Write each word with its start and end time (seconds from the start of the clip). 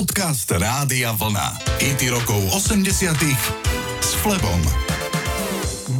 Podcast 0.00 0.48
Rádia 0.48 1.12
Vlna. 1.12 1.60
IT 1.76 2.08
rokov 2.08 2.40
80 2.56 3.20
s 4.00 4.16
Flebom. 4.24 4.60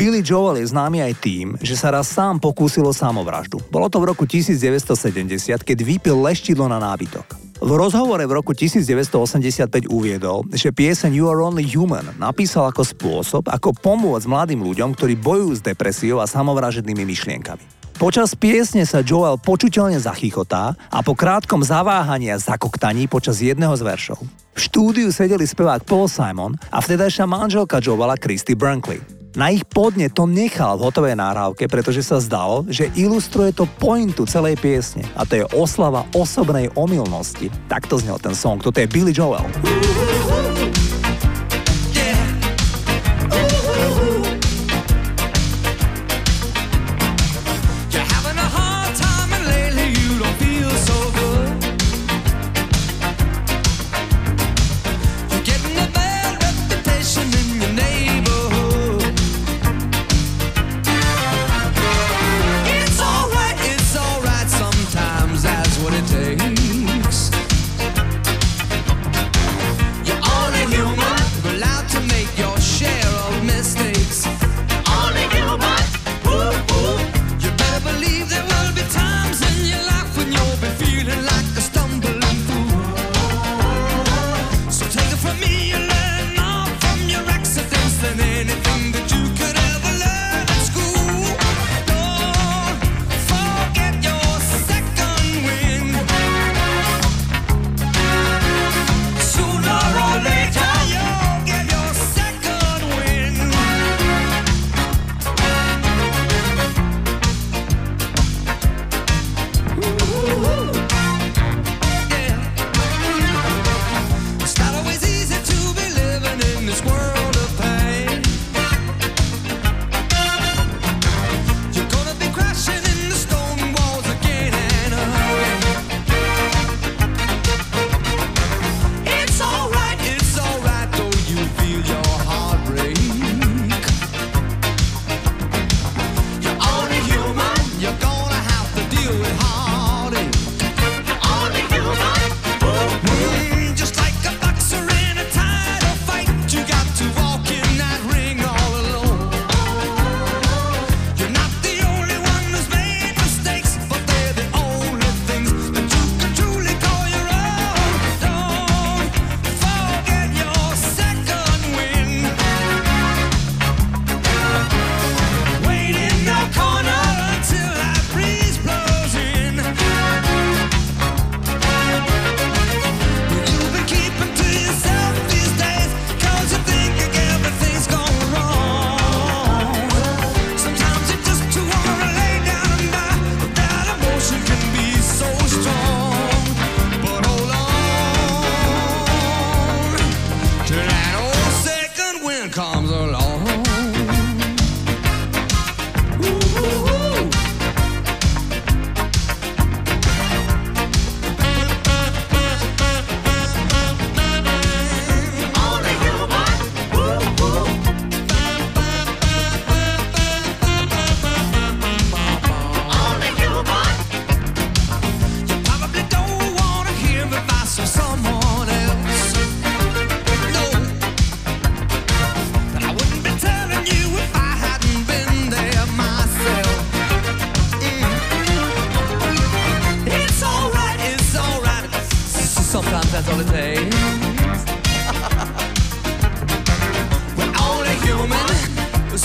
Billy 0.00 0.24
Joel 0.24 0.64
je 0.64 0.72
známy 0.72 1.04
aj 1.04 1.20
tým, 1.20 1.52
že 1.60 1.76
sa 1.76 1.92
raz 1.92 2.08
sám 2.08 2.40
pokúsil 2.40 2.88
o 2.88 2.96
samovraždu. 2.96 3.60
Bolo 3.68 3.92
to 3.92 4.00
v 4.00 4.08
roku 4.08 4.24
1970, 4.24 5.60
keď 5.60 5.78
vypil 5.84 6.16
leštidlo 6.16 6.64
na 6.72 6.80
nábytok. 6.80 7.28
V 7.60 7.70
rozhovore 7.76 8.24
v 8.24 8.32
roku 8.32 8.56
1985 8.56 9.68
uviedol, 9.92 10.48
že 10.48 10.72
pieseň 10.72 11.20
You 11.20 11.28
Are 11.28 11.44
Only 11.44 11.68
Human 11.68 12.16
napísal 12.16 12.72
ako 12.72 12.80
spôsob, 12.80 13.52
ako 13.52 13.76
pomôcť 13.84 14.24
mladým 14.24 14.64
ľuďom, 14.64 14.96
ktorí 14.96 15.20
bojujú 15.20 15.60
s 15.60 15.66
depresiou 15.68 16.24
a 16.24 16.26
samovražednými 16.26 17.04
myšlienkami. 17.04 17.79
Počas 18.00 18.32
piesne 18.32 18.88
sa 18.88 19.04
Joel 19.04 19.36
počuteľne 19.36 20.00
zachychotá 20.00 20.72
a 20.88 21.04
po 21.04 21.12
krátkom 21.12 21.60
zaváhaní 21.60 22.32
a 22.32 22.40
zakoktaní 22.40 23.04
počas 23.04 23.44
jedného 23.44 23.76
z 23.76 23.84
veršov. 23.84 24.24
V 24.56 24.60
štúdiu 24.64 25.12
sedeli 25.12 25.44
spevák 25.44 25.84
Paul 25.84 26.08
Simon 26.08 26.56
a 26.72 26.80
vtedajšia 26.80 27.28
manželka 27.28 27.76
Joela 27.76 28.16
Christy 28.16 28.56
Brinkley. 28.56 29.04
Na 29.36 29.52
ich 29.52 29.68
podne 29.68 30.08
to 30.08 30.24
nechal 30.24 30.80
v 30.80 30.88
hotovej 30.88 31.12
náhrávke, 31.12 31.68
pretože 31.68 32.00
sa 32.00 32.24
zdalo, 32.24 32.64
že 32.72 32.88
ilustruje 32.96 33.52
to 33.52 33.68
pointu 33.68 34.24
celej 34.24 34.56
piesne 34.56 35.04
a 35.12 35.28
to 35.28 35.44
je 35.44 35.44
oslava 35.52 36.08
osobnej 36.16 36.72
omylnosti. 36.80 37.52
Takto 37.68 38.00
znel 38.00 38.16
ten 38.16 38.32
song, 38.32 38.64
toto 38.64 38.80
je 38.80 38.88
Billy 38.88 39.12
Joel. 39.12 39.44
George 39.44 40.19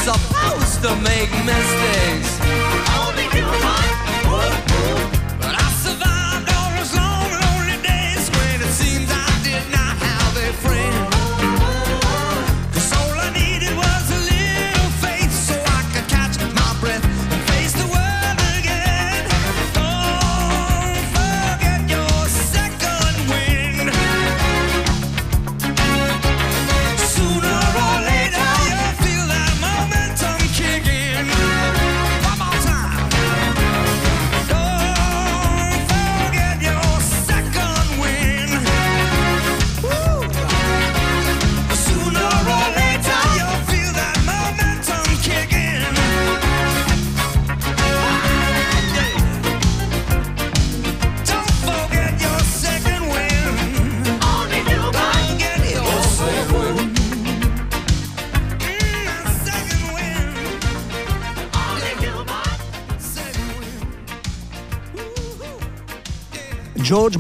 supposed 0.06 0.84
to 0.84 0.96
make 0.98 1.32
mistakes. 1.46 2.35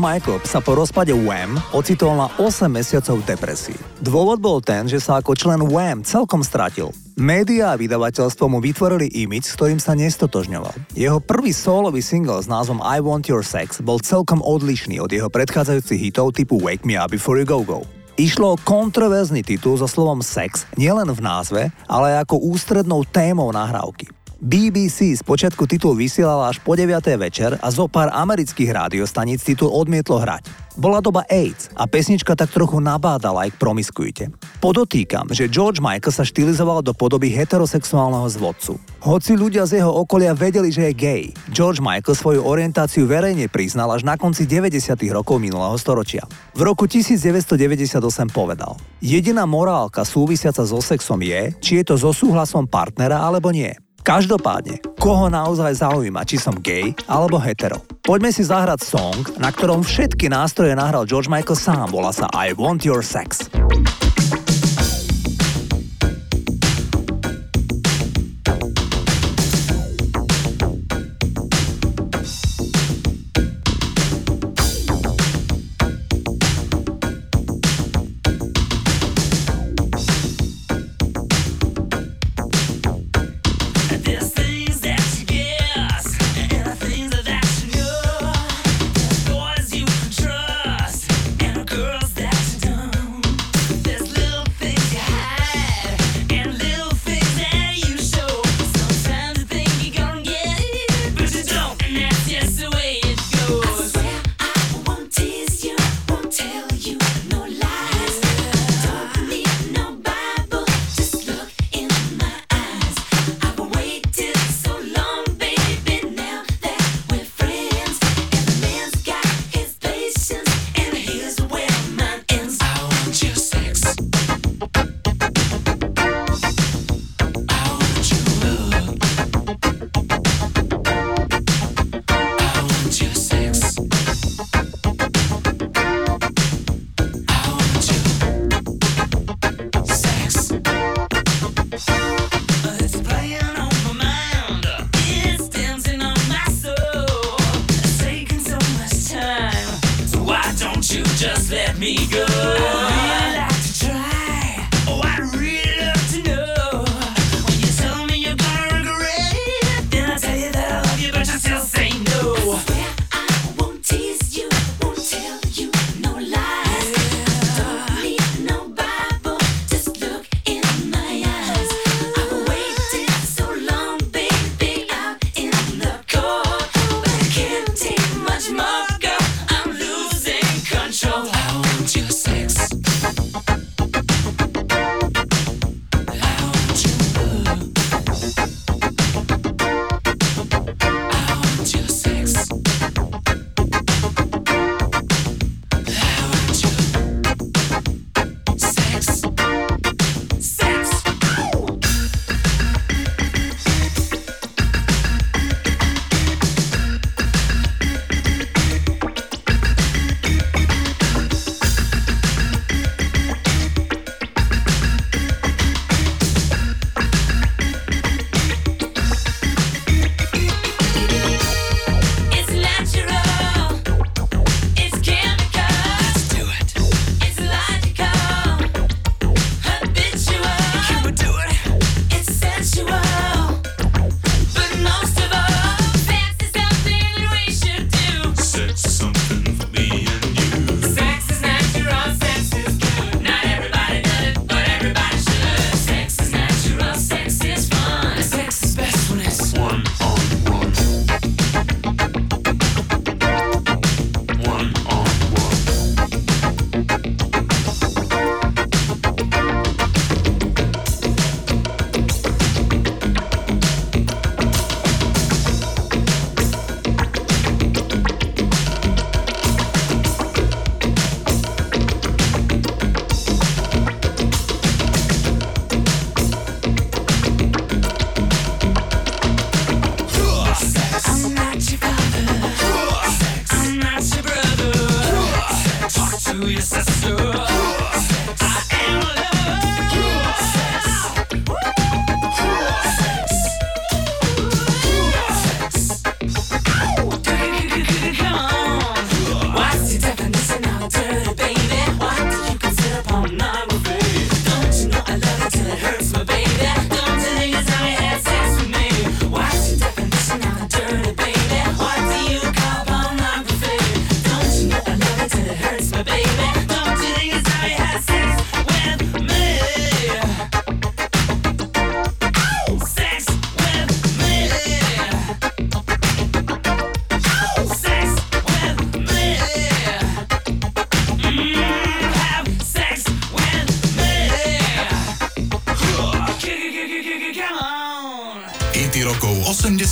Michael 0.06 0.46
sa 0.46 0.62
po 0.62 0.78
rozpade 0.78 1.10
Wham 1.18 1.57
ocitol 1.74 2.13
na 2.13 2.30
8 2.38 2.69
mesiacov 2.69 3.25
depresii. 3.25 3.74
Dôvod 4.06 4.38
bol 4.38 4.62
ten, 4.62 4.86
že 4.86 5.02
sa 5.02 5.18
ako 5.18 5.34
člen 5.34 5.66
Wham 5.66 6.06
celkom 6.06 6.46
stratil. 6.46 6.94
Média 7.18 7.74
a 7.74 7.80
vydavateľstvo 7.80 8.46
mu 8.46 8.62
vytvorili 8.62 9.10
imič, 9.10 9.50
s 9.50 9.57
ktorým 9.57 9.81
sa 9.81 9.98
nestotožňoval. 9.98 10.94
Jeho 10.94 11.18
prvý 11.18 11.50
solový 11.50 12.06
single 12.06 12.38
s 12.38 12.46
názvom 12.46 12.86
I 12.86 13.02
Want 13.02 13.25
Your 13.34 13.42
Sex 13.42 13.81
bol 13.81 13.98
celkom 13.98 14.46
odlišný 14.46 15.02
od 15.02 15.10
jeho 15.10 15.25
predchádzajúcich 15.25 16.13
hitov 16.13 16.38
typu 16.38 16.62
Wake 16.62 16.86
Me 16.86 17.01
Up 17.01 17.10
Before 17.10 17.42
You 17.42 17.50
Go 17.50 17.66
Go. 17.66 17.81
Išlo 18.22 18.54
o 18.54 18.62
kontroverzný 18.62 19.42
titul 19.42 19.81
so 19.81 19.90
slovom 19.90 20.22
sex 20.22 20.69
nielen 20.78 21.10
v 21.10 21.19
názve, 21.19 21.62
ale 21.90 22.13
aj 22.13 22.30
ako 22.30 22.46
ústrednou 22.54 23.10
témou 23.10 23.50
nahrávky. 23.50 24.13
BBC 24.46 25.18
spočiatku 25.18 25.66
titul 25.66 25.98
vysielala 25.98 26.54
až 26.54 26.62
po 26.62 26.78
9. 26.78 27.02
večer 27.18 27.58
a 27.58 27.68
zo 27.74 27.90
pár 27.90 28.14
amerických 28.14 28.78
rádiostaníc 28.78 29.42
titul 29.42 29.74
odmietlo 29.74 30.22
hrať. 30.22 30.46
Bola 30.78 31.02
doba 31.02 31.26
AIDS 31.26 31.74
a 31.74 31.90
pesnička 31.90 32.38
tak 32.38 32.54
trochu 32.54 32.78
nabádala 32.78 33.50
aj 33.50 33.58
k 33.58 33.58
promiskuite. 33.58 34.24
Podotýkam, 34.62 35.34
že 35.34 35.50
George 35.50 35.82
Michael 35.82 36.14
sa 36.14 36.22
štilizoval 36.22 36.86
do 36.86 36.94
podoby 36.94 37.34
heterosexuálneho 37.34 38.30
zvodcu. 38.38 38.78
Hoci 39.02 39.34
ľudia 39.34 39.66
z 39.66 39.82
jeho 39.82 39.90
okolia 39.90 40.38
vedeli, 40.38 40.70
že 40.70 40.94
je 40.94 40.94
gay, 40.94 41.24
George 41.50 41.82
Michael 41.82 42.14
svoju 42.14 42.46
orientáciu 42.46 43.10
verejne 43.10 43.50
priznal 43.50 43.98
až 43.98 44.06
na 44.06 44.14
konci 44.14 44.46
90. 44.46 44.94
rokov 45.10 45.42
minulého 45.42 45.74
storočia. 45.82 46.22
V 46.54 46.62
roku 46.62 46.86
1998 46.86 47.98
povedal 48.30 48.78
Jediná 49.02 49.50
morálka 49.50 50.06
súvisiaca 50.06 50.62
so 50.70 50.78
sexom 50.86 51.18
je, 51.26 51.50
či 51.58 51.82
je 51.82 51.84
to 51.90 51.98
so 51.98 52.14
súhlasom 52.14 52.70
partnera 52.70 53.26
alebo 53.26 53.50
nie. 53.50 53.74
Každopádne, 54.06 54.86
koho 55.02 55.34
naozaj 55.34 55.81
zaujíma, 55.81 56.30
či 56.30 56.38
som 56.38 56.54
gay 56.62 56.94
alebo 57.10 57.42
hetero. 57.42 57.81
Poďme 58.06 58.30
si 58.30 58.46
zahrať 58.46 58.86
song, 58.86 59.18
na 59.42 59.50
ktorom 59.50 59.81
všetky 59.81 60.30
nástroje 60.30 60.78
nahral 60.78 61.10
George 61.10 61.25
Michael 61.25 61.57
sám, 61.57 61.90
volá 61.90 62.13
sa 62.13 62.30
I 62.38 62.54
Want 62.54 62.86
Your 62.86 63.02
Sex. 63.02 63.50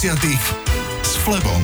80 0.03 0.19
s 0.99 1.15
Flebom. 1.23 1.63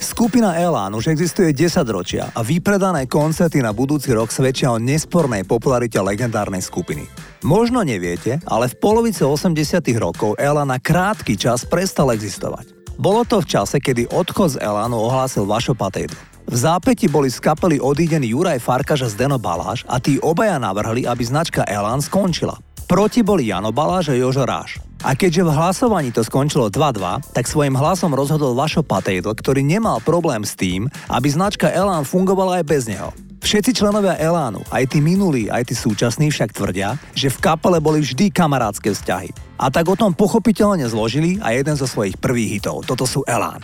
Skupina 0.00 0.56
Elan 0.56 0.96
už 0.96 1.12
existuje 1.12 1.52
10 1.52 1.84
ročia 1.92 2.32
a 2.32 2.40
vypredané 2.40 3.04
koncerty 3.04 3.60
na 3.60 3.76
budúci 3.76 4.08
rok 4.16 4.32
svedčia 4.32 4.72
o 4.72 4.80
nespornej 4.80 5.44
popularite 5.44 6.00
legendárnej 6.00 6.64
skupiny. 6.64 7.04
Možno 7.44 7.84
neviete, 7.84 8.40
ale 8.48 8.72
v 8.72 8.74
polovice 8.80 9.20
80 9.20 9.52
rokov 10.00 10.32
Elan 10.40 10.72
na 10.72 10.80
krátky 10.80 11.36
čas 11.36 11.68
prestal 11.68 12.08
existovať. 12.16 12.96
Bolo 12.96 13.28
to 13.28 13.44
v 13.44 13.52
čase, 13.52 13.76
kedy 13.84 14.08
odchod 14.08 14.56
z 14.56 14.64
Elanu 14.64 14.96
ohlásil 15.04 15.44
Vašo 15.44 15.76
Patejdl. 15.76 16.16
V 16.48 16.56
zápäti 16.56 17.04
boli 17.04 17.28
z 17.28 17.36
kapely 17.36 17.76
odídení 17.84 18.32
Juraj 18.32 18.64
Farkaž 18.64 19.04
a 19.04 19.12
Zdeno 19.12 19.36
Baláš 19.36 19.84
a 19.92 20.00
tí 20.00 20.16
obaja 20.24 20.56
navrhli, 20.56 21.04
aby 21.04 21.20
značka 21.20 21.68
Elan 21.68 22.00
skončila. 22.00 22.56
Proti 22.90 23.22
boli 23.22 23.46
Jano 23.46 23.70
Baláš 23.70 24.10
a 24.10 24.18
Jožo 24.18 24.42
Ráš. 24.42 24.82
A 25.06 25.14
keďže 25.14 25.46
v 25.46 25.54
hlasovaní 25.54 26.10
to 26.10 26.26
skončilo 26.26 26.74
2-2, 26.74 27.22
tak 27.38 27.46
svojim 27.46 27.78
hlasom 27.78 28.10
rozhodol 28.10 28.58
Vašo 28.58 28.82
Patejdl, 28.82 29.30
ktorý 29.30 29.62
nemal 29.62 30.02
problém 30.02 30.42
s 30.42 30.58
tým, 30.58 30.90
aby 31.06 31.30
značka 31.30 31.70
Elán 31.70 32.02
fungovala 32.02 32.58
aj 32.58 32.64
bez 32.66 32.90
neho. 32.90 33.14
Všetci 33.46 33.78
členovia 33.78 34.18
Elánu, 34.18 34.66
aj 34.74 34.90
tí 34.90 34.98
minulí, 34.98 35.46
aj 35.46 35.70
tí 35.70 35.78
súčasní 35.78 36.34
však 36.34 36.50
tvrdia, 36.50 36.98
že 37.14 37.30
v 37.30 37.38
kapele 37.38 37.78
boli 37.78 38.02
vždy 38.02 38.34
kamarádske 38.34 38.90
vzťahy. 38.90 39.30
A 39.62 39.70
tak 39.70 39.86
o 39.86 39.94
tom 39.94 40.10
pochopiteľne 40.10 40.90
zložili 40.90 41.38
a 41.46 41.54
jeden 41.54 41.78
zo 41.78 41.86
svojich 41.86 42.18
prvých 42.18 42.58
hitov. 42.58 42.82
Toto 42.82 43.06
sú 43.06 43.22
Elán. 43.22 43.62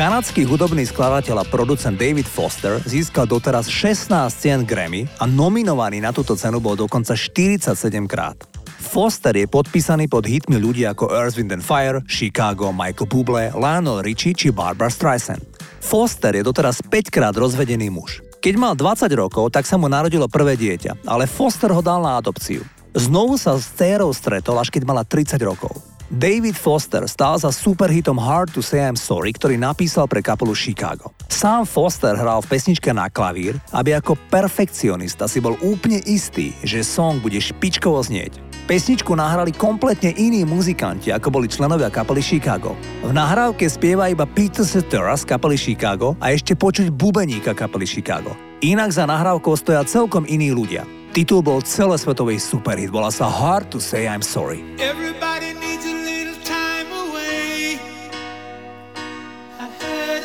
Kanadský 0.00 0.48
hudobný 0.48 0.88
skladateľ 0.88 1.44
a 1.44 1.48
producent 1.52 1.92
David 1.92 2.24
Foster 2.24 2.80
získal 2.88 3.28
doteraz 3.28 3.68
16 3.68 4.08
cien 4.32 4.64
Grammy 4.64 5.04
a 5.20 5.28
nominovaný 5.28 6.00
na 6.00 6.08
túto 6.08 6.32
cenu 6.40 6.56
bol 6.56 6.72
dokonca 6.72 7.12
47 7.12 7.76
krát. 8.08 8.40
Foster 8.80 9.36
je 9.36 9.44
podpísaný 9.44 10.08
pod 10.08 10.24
hitmi 10.24 10.56
ľudí 10.56 10.88
ako 10.88 11.12
Earth, 11.12 11.36
Wind 11.36 11.52
and 11.52 11.60
Fire, 11.60 12.00
Chicago, 12.08 12.72
Michael 12.72 13.12
Bublé, 13.12 13.52
Lionel 13.52 14.00
Richie 14.00 14.32
či 14.32 14.48
Barbara 14.48 14.88
Streisand. 14.88 15.44
Foster 15.84 16.32
je 16.32 16.48
doteraz 16.48 16.80
5 16.80 17.12
krát 17.12 17.36
rozvedený 17.36 17.92
muž. 17.92 18.24
Keď 18.40 18.56
mal 18.56 18.72
20 18.72 19.04
rokov, 19.12 19.52
tak 19.52 19.68
sa 19.68 19.76
mu 19.76 19.84
narodilo 19.84 20.32
prvé 20.32 20.56
dieťa, 20.56 21.04
ale 21.04 21.28
Foster 21.28 21.68
ho 21.76 21.84
dal 21.84 22.00
na 22.00 22.16
adopciu. 22.16 22.64
Znovu 22.96 23.36
sa 23.36 23.52
s 23.60 23.68
dcérou 23.76 24.16
stretol, 24.16 24.56
až 24.64 24.72
keď 24.72 24.80
mala 24.88 25.04
30 25.04 25.36
rokov. 25.44 25.89
David 26.10 26.58
Foster 26.58 27.06
stál 27.06 27.38
za 27.38 27.54
superhitom 27.54 28.18
Hard 28.18 28.50
to 28.50 28.66
Say 28.66 28.82
I'm 28.82 28.98
Sorry, 28.98 29.30
ktorý 29.30 29.54
napísal 29.54 30.10
pre 30.10 30.18
kapelu 30.18 30.50
Chicago. 30.58 31.14
Sám 31.30 31.62
Foster 31.62 32.18
hral 32.18 32.42
v 32.42 32.50
pesničke 32.50 32.90
na 32.90 33.06
klavír, 33.06 33.54
aby 33.70 33.94
ako 33.94 34.18
perfekcionista 34.26 35.30
si 35.30 35.38
bol 35.38 35.54
úplne 35.62 36.02
istý, 36.02 36.50
že 36.66 36.82
song 36.82 37.22
bude 37.22 37.38
špičkovo 37.38 38.02
znieť. 38.02 38.42
Pesničku 38.66 39.14
nahrali 39.14 39.54
kompletne 39.54 40.10
iní 40.18 40.42
muzikanti, 40.42 41.14
ako 41.14 41.30
boli 41.30 41.46
členovia 41.46 41.94
kapely 41.94 42.26
Chicago. 42.26 42.74
V 43.06 43.14
nahrávke 43.14 43.70
spieva 43.70 44.10
iba 44.10 44.26
Peter 44.26 44.66
Cetera 44.66 45.14
z 45.14 45.22
kapely 45.30 45.54
Chicago 45.54 46.18
a 46.18 46.34
ešte 46.34 46.58
počuť 46.58 46.90
bubeníka 46.90 47.54
kapely 47.54 47.86
Chicago. 47.86 48.34
Inak 48.66 48.90
za 48.90 49.06
nahrávkou 49.06 49.54
stoja 49.54 49.86
celkom 49.86 50.26
iní 50.26 50.50
ľudia. 50.50 50.82
Titul 51.14 51.46
bol 51.46 51.62
celosvetový 51.62 52.42
superhit, 52.42 52.90
volá 52.90 53.14
sa 53.14 53.30
Hard 53.30 53.70
to 53.70 53.78
Say 53.78 54.10
I'm 54.10 54.26
Sorry. 54.26 54.58
Everybody 54.82 55.54
needs 55.58 55.86
a 55.86 55.99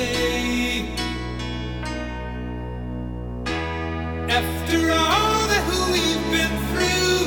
day. 0.00 0.94
After 4.38 4.80
all 5.02 5.40
that 5.52 5.64
we've 5.92 6.26
been 6.36 6.54
through, 6.70 7.18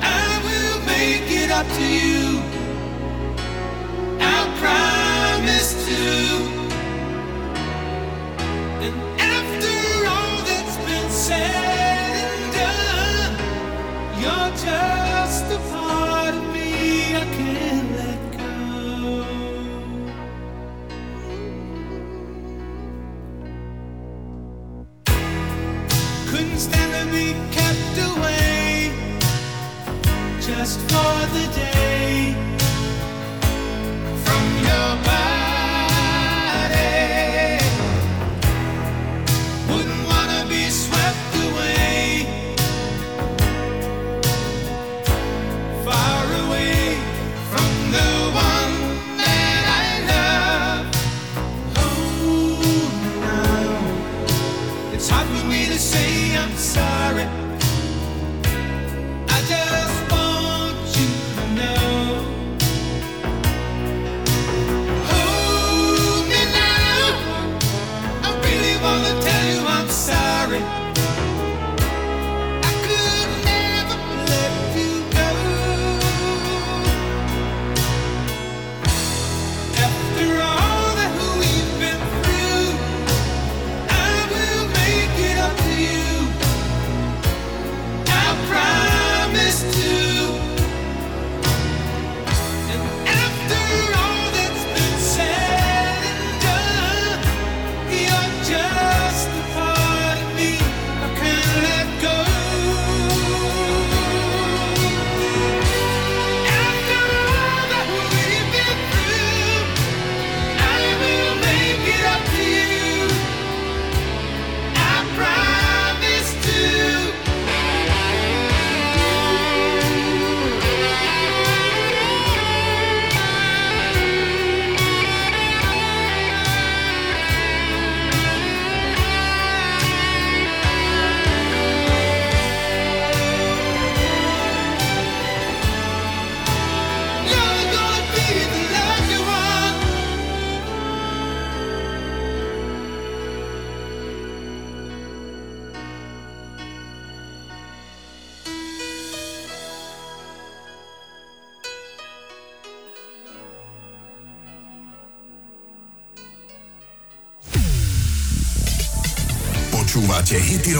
I 0.00 0.28
will 0.46 0.78
make 0.94 1.28
it 1.42 1.50
up 1.50 1.66
to 1.78 1.86
you. 2.00 2.24
I 4.34 4.38
promise 4.62 5.70
to. 5.86 6.02
And 8.84 8.94
after 9.36 9.76
all 10.14 10.36
that's 10.48 10.76
been 10.86 11.10
said. 11.10 11.57
just 30.78 30.90
for 30.90 31.26
the 31.34 31.46
day 31.54 32.34
from 34.24 34.44
your 34.62 35.04
back. 35.04 35.27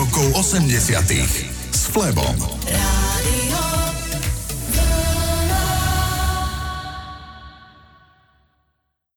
rokov 0.08 0.40
80. 0.40 1.04
s 1.68 1.92
Flebom. 1.92 2.77